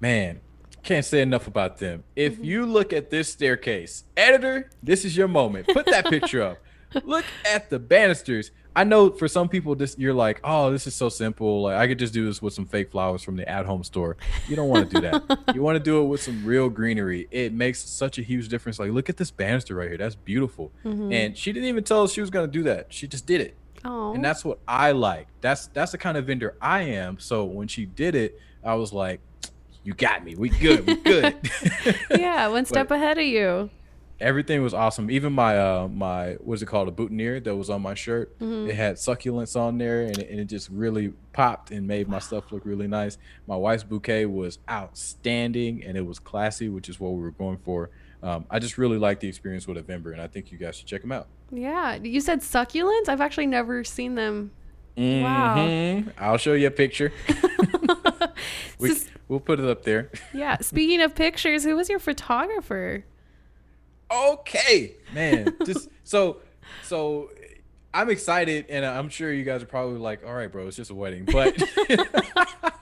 Man, 0.00 0.40
can't 0.82 1.04
say 1.04 1.22
enough 1.22 1.46
about 1.46 1.78
them. 1.78 2.04
If 2.14 2.34
mm-hmm. 2.34 2.44
you 2.44 2.66
look 2.66 2.92
at 2.92 3.10
this 3.10 3.30
staircase, 3.32 4.04
editor, 4.16 4.70
this 4.82 5.04
is 5.04 5.16
your 5.16 5.28
moment. 5.28 5.66
Put 5.68 5.86
that 5.86 6.06
picture 6.06 6.42
up. 6.42 6.58
Look 7.04 7.24
at 7.44 7.70
the 7.70 7.78
banisters. 7.80 8.52
I 8.76 8.84
know 8.84 9.10
for 9.10 9.28
some 9.28 9.48
people 9.48 9.74
this 9.74 9.96
you're 9.98 10.14
like, 10.14 10.40
oh, 10.42 10.70
this 10.70 10.86
is 10.86 10.94
so 10.94 11.08
simple. 11.08 11.62
Like 11.62 11.76
I 11.76 11.86
could 11.86 11.98
just 11.98 12.12
do 12.12 12.26
this 12.26 12.42
with 12.42 12.54
some 12.54 12.66
fake 12.66 12.90
flowers 12.90 13.22
from 13.22 13.36
the 13.36 13.48
at-home 13.48 13.84
store. 13.84 14.16
You 14.48 14.56
don't 14.56 14.68
want 14.68 14.90
to 14.90 15.00
do 15.00 15.00
that. 15.02 15.54
you 15.54 15.62
want 15.62 15.76
to 15.76 15.82
do 15.82 16.02
it 16.02 16.04
with 16.04 16.22
some 16.22 16.44
real 16.44 16.68
greenery. 16.68 17.28
It 17.30 17.52
makes 17.52 17.80
such 17.80 18.18
a 18.18 18.22
huge 18.22 18.48
difference. 18.48 18.78
Like 18.78 18.90
look 18.90 19.08
at 19.08 19.16
this 19.16 19.30
banister 19.30 19.76
right 19.76 19.88
here. 19.88 19.98
That's 19.98 20.16
beautiful. 20.16 20.72
Mm-hmm. 20.84 21.12
And 21.12 21.38
she 21.38 21.52
didn't 21.52 21.68
even 21.68 21.84
tell 21.84 22.02
us 22.02 22.12
she 22.12 22.20
was 22.20 22.30
gonna 22.30 22.48
do 22.48 22.64
that. 22.64 22.92
She 22.92 23.06
just 23.06 23.26
did 23.26 23.40
it. 23.40 23.56
Aww. 23.84 24.14
And 24.14 24.24
that's 24.24 24.44
what 24.44 24.58
I 24.66 24.92
like. 24.92 25.28
That's 25.40 25.68
that's 25.68 25.92
the 25.92 25.98
kind 25.98 26.16
of 26.16 26.26
vendor 26.26 26.56
I 26.60 26.82
am. 26.82 27.18
So 27.18 27.44
when 27.44 27.68
she 27.68 27.86
did 27.86 28.14
it, 28.14 28.40
I 28.64 28.74
was 28.74 28.92
like, 28.92 29.20
you 29.84 29.92
got 29.92 30.24
me. 30.24 30.34
We 30.34 30.48
good. 30.48 30.86
We 30.86 30.96
good. 30.96 31.36
yeah, 32.10 32.48
one 32.48 32.64
step 32.64 32.88
but, 32.88 32.96
ahead 32.96 33.18
of 33.18 33.24
you 33.24 33.70
everything 34.24 34.62
was 34.62 34.72
awesome. 34.72 35.10
Even 35.10 35.32
my 35.32 35.58
uh 35.58 35.86
my 35.88 36.32
what's 36.40 36.62
it 36.62 36.66
called 36.66 36.88
a 36.88 36.90
boutonniere 36.90 37.40
that 37.40 37.54
was 37.54 37.70
on 37.70 37.82
my 37.82 37.94
shirt. 37.94 38.36
Mm-hmm. 38.40 38.70
It 38.70 38.76
had 38.76 38.96
succulents 38.96 39.54
on 39.54 39.78
there, 39.78 40.02
and 40.02 40.18
it, 40.18 40.30
and 40.30 40.40
it, 40.40 40.46
just 40.46 40.70
really 40.70 41.12
popped 41.32 41.70
and 41.70 41.86
made 41.86 42.08
my 42.08 42.18
stuff 42.18 42.50
look 42.50 42.64
really 42.64 42.88
nice. 42.88 43.18
My 43.46 43.56
wife's 43.56 43.84
bouquet 43.84 44.26
was 44.26 44.58
outstanding, 44.68 45.84
and 45.84 45.96
it 45.96 46.06
was 46.06 46.18
classy, 46.18 46.68
which 46.68 46.88
is 46.88 46.98
what 46.98 47.12
we 47.12 47.20
were 47.20 47.30
going 47.30 47.58
for. 47.58 47.90
Um, 48.22 48.46
I 48.50 48.58
just 48.58 48.78
really 48.78 48.98
like 48.98 49.20
the 49.20 49.28
experience 49.28 49.68
with 49.68 49.76
Avember, 49.76 50.12
and 50.12 50.20
I 50.20 50.26
think 50.26 50.50
you 50.50 50.58
guys 50.58 50.76
should 50.76 50.86
check 50.86 51.02
them 51.02 51.12
out. 51.12 51.28
Yeah, 51.52 51.96
you 51.96 52.20
said 52.20 52.40
succulents. 52.40 53.08
I've 53.08 53.20
actually 53.20 53.46
never 53.46 53.84
seen 53.84 54.14
them. 54.14 54.50
Mm-hmm. 54.96 56.08
Wow. 56.08 56.12
I'll 56.18 56.38
show 56.38 56.54
you 56.54 56.68
a 56.68 56.70
picture. 56.70 57.12
we, 58.78 58.96
we'll 59.28 59.40
put 59.40 59.60
it 59.60 59.66
up 59.66 59.82
there. 59.82 60.10
yeah. 60.32 60.56
Speaking 60.58 61.02
of 61.02 61.14
pictures, 61.14 61.64
who 61.64 61.76
was 61.76 61.90
your 61.90 61.98
photographer? 61.98 63.04
Okay, 64.10 64.96
man. 65.12 65.54
Just 65.64 65.88
so 66.04 66.38
so 66.82 67.30
I'm 67.92 68.10
excited 68.10 68.66
and 68.68 68.84
I'm 68.84 69.08
sure 69.08 69.32
you 69.32 69.44
guys 69.44 69.62
are 69.62 69.66
probably 69.66 69.98
like, 69.98 70.26
all 70.26 70.34
right, 70.34 70.50
bro, 70.50 70.66
it's 70.66 70.76
just 70.76 70.90
a 70.90 70.94
wedding. 70.94 71.24
But 71.26 71.56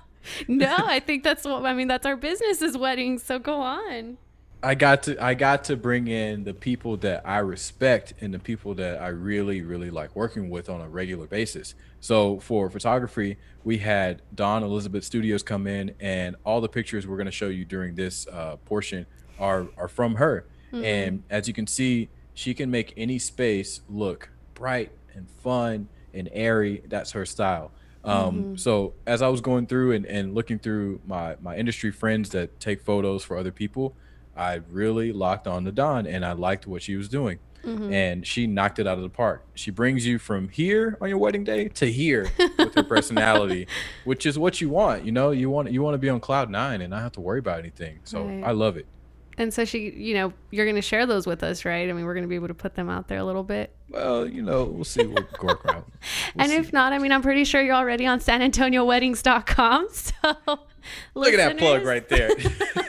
No, 0.49 0.75
I 0.79 1.01
think 1.01 1.23
that's 1.23 1.45
what 1.45 1.65
I 1.65 1.75
mean, 1.75 1.89
that's 1.89 2.07
our 2.07 2.17
business 2.17 2.63
is 2.63 2.77
weddings, 2.77 3.23
so 3.23 3.39
go 3.39 3.61
on. 3.61 4.19
I 4.63 4.77
got 4.77 5.03
to 5.05 5.23
I 5.23 5.35
got 5.35 5.65
to 5.65 5.77
bring 5.77 6.07
in 6.07 6.45
the 6.45 6.55
people 6.55 6.97
that 6.99 7.27
I 7.27 7.39
respect 7.39 8.15
and 8.21 8.33
the 8.33 8.39
people 8.39 8.75
that 8.77 9.03
I 9.03 9.09
really 9.09 9.63
really 9.63 9.91
like 9.91 10.15
working 10.15 10.51
with 10.51 10.71
on 10.71 10.81
a 10.81 10.89
regular 10.89 11.27
basis. 11.27 11.75
So 12.01 12.39
for 12.41 12.71
photography, 12.71 13.39
we 13.65 13.79
had 13.79 14.23
Dawn 14.35 14.63
Elizabeth 14.63 15.05
Studios 15.05 15.43
come 15.43 15.67
in, 15.67 15.95
and 16.01 16.37
all 16.45 16.61
the 16.61 16.69
pictures 16.69 17.07
we're 17.07 17.17
going 17.17 17.27
to 17.27 17.33
show 17.33 17.49
you 17.49 17.65
during 17.65 17.97
this 17.97 18.27
uh, 18.29 18.57
portion 18.65 19.07
are 19.39 19.67
are 19.77 19.89
from 19.89 20.17
her. 20.17 20.47
Mm-hmm. 20.73 20.85
And 20.85 21.23
as 21.31 21.49
you 21.49 21.55
can 21.55 21.67
see, 21.67 22.09
she 22.35 22.55
can 22.55 22.71
make 22.71 22.95
any 22.97 23.19
space 23.19 23.83
look 23.89 24.31
bright 24.55 24.93
and 25.15 25.29
fun 25.43 25.89
and 26.15 26.29
airy. 26.33 26.83
That's 26.87 27.13
her 27.13 27.27
style. 27.27 27.73
Um, 28.05 28.17
mm-hmm. 28.17 28.57
So 28.57 28.95
as 29.07 29.23
I 29.23 29.29
was 29.29 29.41
going 29.41 29.67
through 29.67 29.93
and, 29.93 30.07
and 30.07 30.35
looking 30.35 30.59
through 30.59 31.01
my 31.07 31.37
my 31.41 31.57
industry 31.57 31.93
friends 31.93 32.31
that 32.31 32.59
take 32.59 32.83
photos 32.83 33.23
for 33.23 33.37
other 33.37 33.53
people, 33.53 33.95
I 34.37 34.61
really 34.71 35.13
locked 35.13 35.47
on 35.47 35.65
to 35.65 35.73
Dawn 35.73 36.07
and 36.07 36.25
I 36.25 36.33
liked 36.33 36.67
what 36.67 36.83
she 36.83 36.97
was 36.97 37.09
doing. 37.09 37.39
Mm-hmm. 37.65 37.93
And 37.93 38.27
she 38.27 38.49
knocked 38.49 38.81
it 38.81 38.89
out 38.89 38.97
of 38.97 39.05
the 39.05 39.09
park. 39.09 39.45
She 39.55 39.71
brings 39.71 40.05
you 40.05 40.19
from 40.19 40.49
here 40.49 40.99
on 41.01 41.09
your 41.09 41.19
wedding 41.19 41.45
day 41.45 41.69
to 41.69 41.87
here 41.87 42.29
with 42.59 42.75
her 42.75 42.83
personality, 42.83 43.69
which 44.05 44.27
is 44.27 44.37
what 44.37 44.61
you 44.61 44.69
want. 44.69 45.05
You 45.05 45.13
know, 45.13 45.31
you 45.31 45.49
want 45.49 45.71
you 45.71 45.81
want 45.81 45.95
to 45.95 45.99
be 45.99 46.09
on 46.09 46.19
cloud 46.19 46.51
nine 46.51 46.81
and 46.81 46.91
not 46.91 47.03
have 47.03 47.13
to 47.13 47.21
worry 47.21 47.39
about 47.39 47.61
anything. 47.61 48.01
So 48.03 48.25
right. 48.25 48.43
I 48.43 48.51
love 48.51 48.77
it. 48.77 48.87
And 49.43 49.53
so 49.53 49.65
she, 49.65 49.91
you 49.91 50.15
know, 50.15 50.33
you're 50.51 50.65
going 50.65 50.77
to 50.77 50.83
share 50.83 51.05
those 51.05 51.27
with 51.27 51.43
us, 51.43 51.65
right? 51.65 51.89
I 51.91 51.93
mean, 51.93 52.05
we're 52.05 52.15
going 52.15 52.25
to 52.25 52.29
be 52.29 52.37
able 52.37 52.49
to 52.49 52.55
put 52.55 52.75
them 52.75 52.89
out 52.89 53.09
there 53.09 53.19
a 53.19 53.25
little 53.25 53.43
bit. 53.43 53.75
Well, 53.89 54.27
you 54.27 54.41
know, 54.41 54.65
we'll 54.65 54.85
see 54.85 55.05
what 55.05 55.27
out. 55.43 55.85
We'll 56.35 56.45
and 56.45 56.51
see. 56.51 56.57
if 56.57 56.73
not, 56.73 56.93
I 56.93 56.99
mean, 56.99 57.13
I'm 57.13 57.23
pretty 57.23 57.45
sure 57.45 57.61
you're 57.61 57.75
already 57.75 58.07
on 58.07 58.21
SanAntonioWeddings.com. 58.21 59.89
So 60.45 60.59
look 61.15 61.33
at 61.33 61.37
that 61.37 61.59
plug 61.59 61.85
right 61.85 62.09
there. 62.09 62.31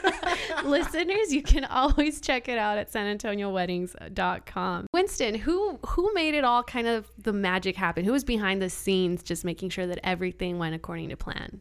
listeners, 0.64 1.32
you 1.32 1.42
can 1.42 1.64
always 1.64 2.20
check 2.20 2.48
it 2.48 2.58
out 2.58 2.76
at 2.78 2.90
SanAntonioWeddings.com. 2.92 4.86
Winston, 4.92 5.36
who 5.36 5.78
who 5.86 6.12
made 6.14 6.34
it 6.34 6.42
all 6.44 6.64
kind 6.64 6.86
of 6.88 7.06
the 7.18 7.32
magic 7.32 7.76
happen? 7.76 8.04
Who 8.04 8.12
was 8.12 8.24
behind 8.24 8.60
the 8.60 8.70
scenes, 8.70 9.22
just 9.22 9.44
making 9.44 9.70
sure 9.70 9.86
that 9.86 10.00
everything 10.02 10.58
went 10.58 10.74
according 10.74 11.10
to 11.10 11.16
plan? 11.16 11.60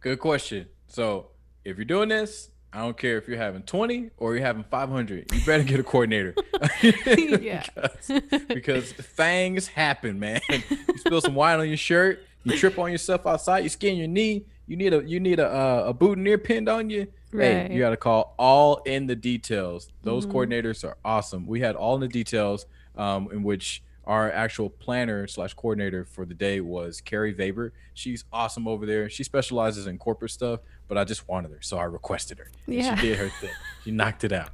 Good 0.00 0.18
question. 0.18 0.66
So 0.88 1.28
if 1.64 1.76
you're 1.76 1.84
doing 1.84 2.08
this 2.08 2.50
I 2.72 2.80
don't 2.80 2.96
care 2.96 3.16
if 3.16 3.26
you're 3.26 3.38
having 3.38 3.62
20 3.62 4.10
or 4.18 4.34
you're 4.34 4.44
having 4.44 4.64
500. 4.64 5.32
You 5.32 5.44
better 5.46 5.64
get 5.64 5.80
a 5.80 5.82
coordinator. 5.82 6.34
yeah. 6.82 7.64
because, 8.48 8.48
because 8.48 8.92
things 8.92 9.68
happen, 9.68 10.18
man. 10.18 10.40
You 10.50 10.98
spill 10.98 11.20
some 11.20 11.34
wine 11.34 11.60
on 11.60 11.68
your 11.68 11.76
shirt, 11.76 12.24
you 12.44 12.56
trip 12.56 12.78
on 12.78 12.90
yourself 12.90 13.26
outside, 13.26 13.60
you 13.60 13.68
skin 13.68 13.96
your 13.96 14.08
knee, 14.08 14.44
you 14.66 14.76
need 14.76 14.92
a 14.92 15.02
you 15.04 15.20
need 15.20 15.38
a 15.38 15.46
uh, 15.46 15.84
a 15.86 15.94
boutonniere 15.94 16.38
pinned 16.38 16.68
on 16.68 16.90
you. 16.90 17.06
Right. 17.32 17.68
Hey, 17.68 17.74
you 17.74 17.78
got 17.78 17.90
to 17.90 17.96
call 17.96 18.34
all 18.38 18.82
in 18.84 19.06
the 19.06 19.14
details. 19.14 19.90
Those 20.02 20.26
mm-hmm. 20.26 20.36
coordinators 20.36 20.84
are 20.84 20.96
awesome. 21.04 21.46
We 21.46 21.60
had 21.60 21.76
all 21.76 21.94
in 21.94 22.00
the 22.00 22.08
details 22.08 22.66
um, 22.96 23.28
in 23.32 23.42
which 23.42 23.82
our 24.08 24.32
actual 24.32 24.70
planner 24.70 25.26
slash 25.26 25.52
coordinator 25.54 26.04
for 26.04 26.24
the 26.24 26.34
day 26.34 26.60
was 26.60 27.00
Carrie 27.00 27.34
Weber. 27.34 27.74
She's 27.92 28.24
awesome 28.32 28.66
over 28.66 28.86
there. 28.86 29.10
She 29.10 29.22
specializes 29.22 29.86
in 29.86 29.98
corporate 29.98 30.30
stuff, 30.30 30.60
but 30.88 30.98
I 30.98 31.04
just 31.04 31.28
wanted 31.28 31.52
her, 31.52 31.58
so 31.60 31.78
I 31.78 31.84
requested 31.84 32.38
her. 32.38 32.48
Yeah. 32.66 32.96
She 32.96 33.08
did 33.08 33.18
her 33.18 33.28
thing. 33.28 33.50
She 33.84 33.92
knocked 33.92 34.24
it 34.24 34.32
out. 34.32 34.50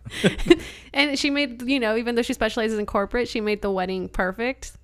and 0.93 1.19
she 1.19 1.29
made, 1.29 1.63
you 1.63 1.81
know, 1.81 1.97
even 1.97 2.15
though 2.15 2.23
she 2.23 2.35
specializes 2.35 2.79
in 2.79 2.87
corporate, 2.87 3.27
she 3.27 3.41
made 3.41 3.63
the 3.63 3.71
wedding 3.71 4.09
perfect. 4.09 4.77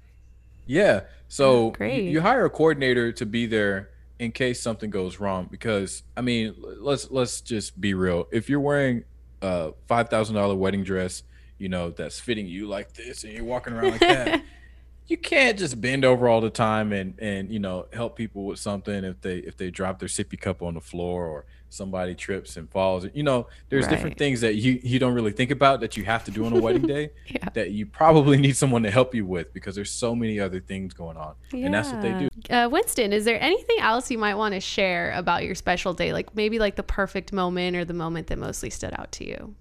Yeah. 0.66 1.02
So 1.28 1.70
great. 1.70 2.04
You, 2.04 2.10
you 2.10 2.20
hire 2.20 2.46
a 2.46 2.50
coordinator 2.50 3.12
to 3.12 3.26
be 3.26 3.46
there 3.46 3.90
in 4.18 4.32
case 4.32 4.60
something 4.60 4.90
goes 4.90 5.20
wrong 5.20 5.46
because 5.50 6.02
I 6.16 6.22
mean, 6.22 6.56
let's 6.58 7.10
let's 7.10 7.40
just 7.42 7.80
be 7.80 7.94
real. 7.94 8.26
If 8.32 8.48
you're 8.48 8.60
wearing 8.60 9.04
a 9.40 9.72
$5,000 9.88 10.56
wedding 10.56 10.84
dress, 10.84 11.22
you 11.58 11.68
know, 11.68 11.90
that's 11.90 12.18
fitting 12.18 12.46
you 12.46 12.66
like 12.66 12.94
this 12.94 13.22
and 13.22 13.32
you're 13.32 13.44
walking 13.44 13.74
around 13.74 13.92
like 13.92 14.00
that, 14.00 14.42
you 15.10 15.16
can't 15.16 15.58
just 15.58 15.80
bend 15.80 16.04
over 16.04 16.28
all 16.28 16.40
the 16.40 16.50
time 16.50 16.92
and 16.92 17.18
and 17.18 17.50
you 17.50 17.58
know 17.58 17.86
help 17.92 18.16
people 18.16 18.44
with 18.46 18.58
something 18.58 19.04
if 19.04 19.20
they 19.20 19.38
if 19.38 19.56
they 19.56 19.70
drop 19.70 19.98
their 19.98 20.08
sippy 20.08 20.40
cup 20.40 20.62
on 20.62 20.74
the 20.74 20.80
floor 20.80 21.26
or 21.26 21.44
somebody 21.68 22.14
trips 22.14 22.56
and 22.56 22.70
falls 22.70 23.06
you 23.12 23.22
know 23.22 23.46
there's 23.68 23.84
right. 23.86 23.90
different 23.90 24.18
things 24.18 24.40
that 24.40 24.54
you 24.54 24.80
you 24.82 24.98
don't 24.98 25.14
really 25.14 25.30
think 25.32 25.50
about 25.50 25.80
that 25.80 25.96
you 25.96 26.04
have 26.04 26.24
to 26.24 26.30
do 26.30 26.44
on 26.44 26.52
a 26.52 26.60
wedding 26.60 26.86
day 26.86 27.10
yeah. 27.26 27.48
that 27.54 27.70
you 27.70 27.86
probably 27.86 28.36
need 28.36 28.56
someone 28.56 28.82
to 28.82 28.90
help 28.90 29.14
you 29.14 29.24
with 29.26 29.52
because 29.52 29.74
there's 29.74 29.90
so 29.90 30.14
many 30.14 30.40
other 30.40 30.60
things 30.60 30.94
going 30.94 31.16
on 31.16 31.34
yeah. 31.52 31.66
and 31.66 31.74
that's 31.74 31.90
what 31.90 32.02
they 32.02 32.12
do 32.12 32.28
uh, 32.54 32.68
winston 32.68 33.12
is 33.12 33.24
there 33.24 33.40
anything 33.40 33.78
else 33.80 34.10
you 34.10 34.18
might 34.18 34.34
want 34.34 34.54
to 34.54 34.60
share 34.60 35.12
about 35.12 35.44
your 35.44 35.54
special 35.54 35.92
day 35.92 36.12
like 36.12 36.34
maybe 36.34 36.58
like 36.58 36.76
the 36.76 36.82
perfect 36.82 37.32
moment 37.32 37.76
or 37.76 37.84
the 37.84 37.94
moment 37.94 38.28
that 38.28 38.38
mostly 38.38 38.70
stood 38.70 38.92
out 38.94 39.10
to 39.12 39.26
you 39.26 39.54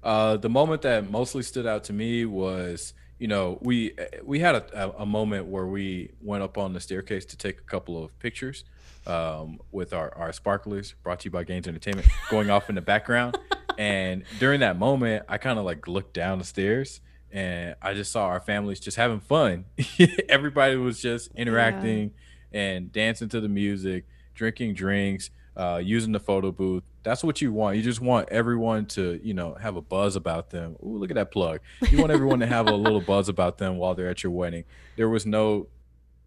uh, 0.00 0.36
the 0.36 0.48
moment 0.48 0.82
that 0.82 1.10
mostly 1.10 1.42
stood 1.42 1.66
out 1.66 1.82
to 1.82 1.92
me 1.92 2.24
was 2.24 2.94
you 3.18 3.28
know, 3.28 3.58
we 3.60 3.94
we 4.22 4.40
had 4.40 4.54
a, 4.54 5.00
a 5.00 5.06
moment 5.06 5.46
where 5.46 5.66
we 5.66 6.12
went 6.20 6.42
up 6.42 6.56
on 6.56 6.72
the 6.72 6.80
staircase 6.80 7.24
to 7.26 7.36
take 7.36 7.58
a 7.58 7.62
couple 7.64 8.02
of 8.02 8.16
pictures 8.18 8.64
um, 9.06 9.58
with 9.72 9.92
our, 9.92 10.16
our 10.16 10.32
sparklers 10.32 10.94
brought 11.02 11.20
to 11.20 11.24
you 11.26 11.30
by 11.30 11.44
Gaines 11.44 11.66
Entertainment 11.66 12.06
going 12.30 12.50
off 12.50 12.68
in 12.68 12.74
the 12.74 12.80
background. 12.80 13.36
And 13.76 14.24
during 14.38 14.60
that 14.60 14.78
moment, 14.78 15.24
I 15.28 15.38
kind 15.38 15.58
of 15.58 15.64
like 15.64 15.88
looked 15.88 16.14
down 16.14 16.38
the 16.38 16.44
stairs 16.44 17.00
and 17.30 17.74
I 17.82 17.94
just 17.94 18.12
saw 18.12 18.26
our 18.26 18.40
families 18.40 18.80
just 18.80 18.96
having 18.96 19.20
fun. 19.20 19.66
Everybody 20.28 20.76
was 20.76 21.00
just 21.00 21.30
interacting 21.34 22.12
yeah. 22.52 22.60
and 22.60 22.92
dancing 22.92 23.28
to 23.30 23.40
the 23.40 23.48
music, 23.48 24.06
drinking 24.34 24.74
drinks, 24.74 25.30
uh, 25.56 25.80
using 25.82 26.12
the 26.12 26.20
photo 26.20 26.52
booth. 26.52 26.84
That's 27.08 27.24
what 27.24 27.40
you 27.40 27.54
want. 27.54 27.78
You 27.78 27.82
just 27.82 28.02
want 28.02 28.28
everyone 28.28 28.84
to, 28.86 29.18
you 29.22 29.32
know, 29.32 29.54
have 29.54 29.76
a 29.76 29.80
buzz 29.80 30.14
about 30.14 30.50
them. 30.50 30.76
Ooh, 30.84 30.98
look 30.98 31.10
at 31.10 31.14
that 31.14 31.30
plug. 31.30 31.60
You 31.90 31.98
want 31.98 32.12
everyone 32.12 32.40
to 32.40 32.46
have 32.46 32.68
a 32.68 32.74
little 32.74 33.00
buzz 33.00 33.30
about 33.30 33.56
them 33.56 33.78
while 33.78 33.94
they're 33.94 34.10
at 34.10 34.22
your 34.22 34.30
wedding. 34.30 34.64
There 34.96 35.08
was 35.08 35.24
no, 35.24 35.68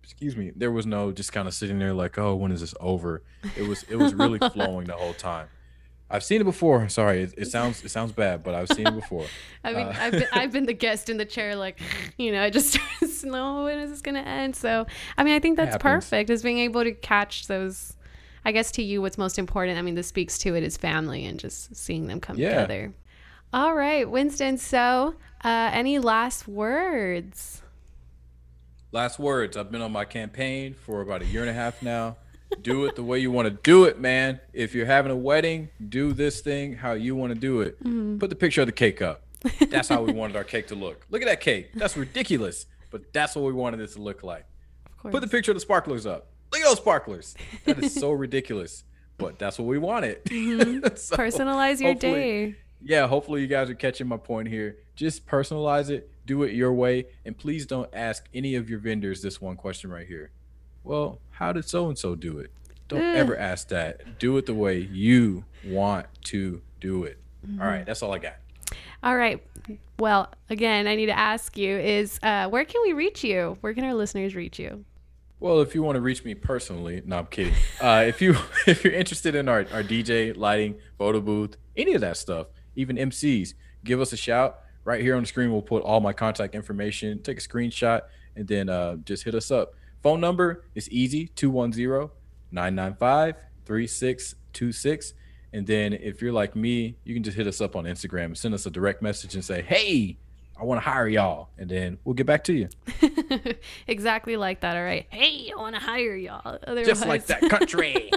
excuse 0.01 0.35
me, 0.35 0.51
there 0.55 0.71
was 0.71 0.87
no 0.87 1.11
just 1.11 1.31
kind 1.33 1.47
of 1.47 1.53
sitting 1.53 1.77
there 1.77 1.93
like, 1.93 2.17
oh, 2.17 2.33
when 2.33 2.51
is 2.51 2.61
this 2.61 2.73
over? 2.79 3.21
It 3.55 3.67
was, 3.67 3.83
it 3.89 3.97
was 3.97 4.15
really 4.15 4.39
flowing 4.39 4.87
the 4.87 4.95
whole 4.95 5.13
time. 5.13 5.49
I've 6.09 6.23
seen 6.23 6.41
it 6.41 6.45
before. 6.45 6.89
Sorry, 6.89 7.21
it, 7.21 7.33
it, 7.37 7.45
sounds 7.45 7.85
it 7.85 7.89
sounds 7.89 8.11
bad, 8.11 8.43
but 8.43 8.55
I've 8.55 8.67
seen 8.69 8.87
it 8.87 8.95
before. 8.95 9.27
I 9.63 9.73
mean, 9.73 9.85
uh, 9.85 9.95
I've 9.97 10.11
been, 10.11 10.27
I've 10.33 10.51
been 10.51 10.65
the 10.65 10.73
guest 10.73 11.09
in 11.09 11.17
the 11.17 11.25
chair, 11.25 11.55
like, 11.55 11.79
you 12.17 12.31
know, 12.31 12.43
I 12.43 12.49
just 12.49 12.79
no, 13.23 13.65
when 13.65 13.77
is 13.77 13.91
this 13.91 14.01
gonna 14.01 14.19
end? 14.19 14.55
So, 14.55 14.87
I 15.15 15.23
mean, 15.23 15.35
I 15.35 15.39
think 15.39 15.57
that's 15.57 15.77
perfect, 15.77 16.31
is 16.31 16.41
being 16.41 16.57
able 16.57 16.83
to 16.83 16.91
catch 16.91 17.45
those 17.45 17.95
I 18.43 18.51
guess 18.51 18.71
to 18.73 18.83
you, 18.83 19.01
what's 19.01 19.17
most 19.17 19.37
important, 19.37 19.77
I 19.77 19.81
mean, 19.81 19.95
this 19.95 20.07
speaks 20.07 20.37
to 20.39 20.55
it 20.55 20.63
is 20.63 20.77
family 20.77 21.25
and 21.25 21.39
just 21.39 21.75
seeing 21.75 22.07
them 22.07 22.19
come 22.19 22.37
yeah. 22.37 22.49
together. 22.49 22.93
All 23.53 23.75
right, 23.75 24.09
Winston. 24.09 24.57
So, 24.57 25.15
uh, 25.43 25.69
any 25.73 25.99
last 25.99 26.47
words? 26.47 27.61
Last 28.91 29.19
words. 29.19 29.57
I've 29.57 29.71
been 29.71 29.81
on 29.81 29.91
my 29.91 30.05
campaign 30.05 30.73
for 30.73 31.01
about 31.01 31.21
a 31.21 31.25
year 31.25 31.41
and 31.41 31.49
a 31.49 31.53
half 31.53 31.81
now. 31.81 32.17
do 32.61 32.85
it 32.85 32.95
the 32.95 33.03
way 33.03 33.19
you 33.19 33.31
want 33.31 33.47
to 33.47 33.57
do 33.63 33.85
it, 33.85 33.99
man. 33.99 34.39
If 34.53 34.73
you're 34.73 34.85
having 34.85 35.11
a 35.11 35.15
wedding, 35.15 35.69
do 35.89 36.13
this 36.13 36.41
thing 36.41 36.75
how 36.75 36.93
you 36.93 37.15
want 37.15 37.33
to 37.33 37.39
do 37.39 37.61
it. 37.61 37.79
Mm-hmm. 37.83 38.17
Put 38.17 38.29
the 38.29 38.35
picture 38.35 38.61
of 38.61 38.67
the 38.67 38.73
cake 38.73 39.01
up. 39.01 39.23
That's 39.69 39.89
how 39.89 40.03
we 40.03 40.13
wanted 40.13 40.35
our 40.35 40.43
cake 40.43 40.67
to 40.67 40.75
look. 40.75 41.05
Look 41.09 41.21
at 41.21 41.27
that 41.27 41.41
cake. 41.41 41.71
That's 41.73 41.97
ridiculous, 41.97 42.65
but 42.91 43.11
that's 43.13 43.35
what 43.35 43.45
we 43.45 43.53
wanted 43.53 43.79
it 43.79 43.91
to 43.93 44.01
look 44.01 44.23
like. 44.23 44.45
Of 44.85 44.97
course. 44.97 45.11
Put 45.13 45.21
the 45.21 45.27
picture 45.27 45.51
of 45.51 45.55
the 45.55 45.61
sparklers 45.61 46.05
up. 46.05 46.30
Look 46.51 46.61
at 46.61 46.67
those 46.67 46.77
sparklers. 46.77 47.35
That 47.65 47.83
is 47.83 47.93
so 47.93 48.11
ridiculous. 48.11 48.83
But 49.17 49.37
that's 49.37 49.59
what 49.59 49.67
we 49.67 49.77
wanted. 49.77 50.21
Mm-hmm. 50.25 50.95
so 50.95 51.15
Personalize 51.15 51.79
your 51.79 51.93
day. 51.93 52.55
Yeah, 52.83 53.07
hopefully 53.07 53.41
you 53.41 53.47
guys 53.47 53.69
are 53.69 53.75
catching 53.75 54.07
my 54.07 54.17
point 54.17 54.47
here. 54.47 54.77
Just 54.95 55.27
personalize 55.27 55.89
it, 55.89 56.09
do 56.25 56.43
it 56.43 56.53
your 56.53 56.73
way, 56.73 57.05
and 57.25 57.37
please 57.37 57.65
don't 57.65 57.89
ask 57.93 58.27
any 58.33 58.55
of 58.55 58.69
your 58.69 58.79
vendors 58.79 59.21
this 59.21 59.39
one 59.39 59.55
question 59.55 59.91
right 59.91 60.07
here. 60.07 60.31
Well, 60.83 61.19
how 61.29 61.53
did 61.53 61.69
so 61.69 61.89
and 61.89 61.97
so 61.97 62.15
do 62.15 62.39
it? 62.39 62.51
Don't 62.87 63.01
eh. 63.01 63.13
ever 63.13 63.37
ask 63.37 63.67
that. 63.69 64.17
Do 64.19 64.35
it 64.37 64.47
the 64.47 64.55
way 64.55 64.79
you 64.79 65.45
want 65.63 66.07
to 66.25 66.61
do 66.79 67.03
it. 67.03 67.19
Mm-hmm. 67.45 67.61
All 67.61 67.67
right, 67.67 67.85
that's 67.85 68.01
all 68.01 68.13
I 68.13 68.17
got. 68.17 68.35
All 69.03 69.15
right. 69.15 69.43
Well, 69.99 70.31
again, 70.49 70.87
I 70.87 70.95
need 70.95 71.07
to 71.07 71.17
ask 71.17 71.57
you 71.57 71.77
is 71.77 72.19
uh, 72.23 72.49
where 72.49 72.65
can 72.65 72.81
we 72.83 72.93
reach 72.93 73.23
you? 73.23 73.57
Where 73.61 73.73
can 73.73 73.83
our 73.83 73.93
listeners 73.93 74.35
reach 74.35 74.59
you? 74.59 74.83
Well, 75.41 75.61
if 75.61 75.73
you 75.73 75.81
want 75.81 75.95
to 75.95 76.01
reach 76.01 76.23
me 76.23 76.35
personally, 76.35 77.01
no, 77.03 77.17
I'm 77.17 77.25
kidding. 77.25 77.55
Uh, 77.81 78.05
if 78.07 78.21
you 78.21 78.35
if 78.67 78.83
you're 78.83 78.93
interested 78.93 79.33
in 79.33 79.49
our, 79.49 79.65
our 79.73 79.81
DJ 79.81 80.37
lighting, 80.37 80.75
photo 80.99 81.19
booth, 81.19 81.57
any 81.75 81.95
of 81.95 82.01
that 82.01 82.17
stuff, 82.17 82.45
even 82.75 82.95
MCs, 82.95 83.55
give 83.83 83.99
us 83.99 84.13
a 84.13 84.17
shout. 84.17 84.59
Right 84.83 85.01
here 85.01 85.15
on 85.15 85.23
the 85.23 85.27
screen, 85.27 85.51
we'll 85.51 85.63
put 85.63 85.81
all 85.81 85.99
my 85.99 86.13
contact 86.13 86.53
information. 86.53 87.23
Take 87.23 87.39
a 87.39 87.41
screenshot 87.41 88.01
and 88.35 88.47
then 88.47 88.69
uh, 88.69 88.97
just 88.97 89.23
hit 89.23 89.33
us 89.33 89.49
up. 89.49 89.73
Phone 90.03 90.21
number 90.21 90.63
is 90.75 90.87
easy 90.91 91.29
210 91.29 92.11
995 92.51 93.35
3626. 93.65 95.13
And 95.53 95.65
then 95.65 95.93
if 95.93 96.21
you're 96.21 96.33
like 96.33 96.55
me, 96.55 96.97
you 97.03 97.15
can 97.15 97.23
just 97.23 97.35
hit 97.35 97.47
us 97.47 97.61
up 97.61 97.75
on 97.75 97.85
Instagram, 97.85 98.37
send 98.37 98.53
us 98.53 98.67
a 98.67 98.69
direct 98.69 99.01
message 99.01 99.33
and 99.33 99.43
say, 99.43 99.63
hey, 99.63 100.19
I 100.61 100.63
want 100.63 100.77
to 100.79 100.87
hire 100.87 101.07
y'all, 101.07 101.49
and 101.57 101.67
then 101.67 101.97
we'll 102.03 102.13
get 102.13 102.27
back 102.27 102.43
to 102.43 102.53
you. 102.53 102.69
exactly 103.87 104.37
like 104.37 104.59
that. 104.59 104.77
All 104.77 104.83
right. 104.83 105.07
Hey, 105.09 105.51
I 105.51 105.59
want 105.59 105.73
to 105.75 105.81
hire 105.81 106.15
y'all. 106.15 106.59
Otherwise... 106.67 106.85
Just 106.85 107.07
like 107.07 107.25
that 107.25 107.41
country. 107.49 108.11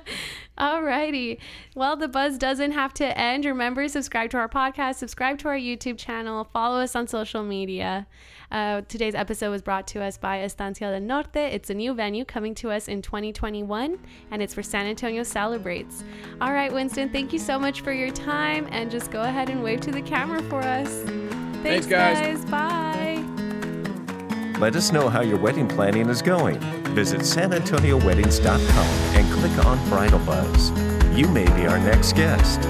Alrighty. 0.58 1.38
Well, 1.74 1.96
the 1.96 2.06
buzz 2.06 2.38
doesn't 2.38 2.72
have 2.72 2.94
to 2.94 3.18
end. 3.18 3.44
Remember, 3.44 3.88
subscribe 3.88 4.30
to 4.30 4.36
our 4.36 4.48
podcast, 4.48 4.96
subscribe 4.96 5.38
to 5.38 5.48
our 5.48 5.56
YouTube 5.56 5.98
channel, 5.98 6.44
follow 6.52 6.78
us 6.80 6.94
on 6.94 7.08
social 7.08 7.42
media. 7.42 8.06
Uh, 8.52 8.82
today's 8.82 9.14
episode 9.14 9.50
was 9.50 9.62
brought 9.62 9.86
to 9.88 10.02
us 10.02 10.18
by 10.18 10.42
Estancia 10.42 10.90
del 10.90 11.00
Norte. 11.00 11.36
It's 11.36 11.70
a 11.70 11.74
new 11.74 11.94
venue 11.94 12.24
coming 12.24 12.54
to 12.56 12.70
us 12.70 12.88
in 12.88 13.00
2021, 13.00 13.98
and 14.30 14.42
it's 14.42 14.52
for 14.52 14.62
San 14.62 14.86
Antonio 14.86 15.22
Celebrates. 15.22 16.04
All 16.40 16.52
right, 16.52 16.72
Winston, 16.72 17.08
thank 17.08 17.32
you 17.32 17.38
so 17.38 17.58
much 17.58 17.80
for 17.80 17.92
your 17.92 18.10
time, 18.10 18.68
and 18.70 18.90
just 18.90 19.10
go 19.10 19.22
ahead 19.22 19.48
and 19.48 19.62
wave 19.62 19.80
to 19.80 19.90
the 19.90 20.02
camera 20.02 20.42
for 20.42 20.60
us. 20.60 21.04
Thanks, 21.62 21.86
Thanks, 21.86 21.86
guys. 21.86 22.44
guys. 22.44 22.50
Bye. 22.50 23.24
Let 24.58 24.76
us 24.76 24.92
know 24.92 25.08
how 25.08 25.22
your 25.22 25.38
wedding 25.38 25.66
planning 25.68 26.08
is 26.08 26.20
going. 26.20 26.58
Visit 26.94 27.20
sanantonioweddings.com 27.20 29.16
and 29.16 29.32
click 29.32 29.64
on 29.64 29.88
Bridal 29.88 30.18
Buzz. 30.20 30.70
You 31.16 31.28
may 31.28 31.44
be 31.54 31.66
our 31.66 31.78
next 31.78 32.14
guest. 32.14 32.60